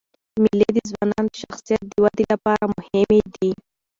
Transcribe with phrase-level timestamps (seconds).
[0.41, 3.51] مېلې د ځوانانو د شخصیت د ودي له پاره مهمي دي.